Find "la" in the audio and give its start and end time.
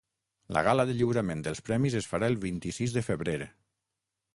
0.57-0.63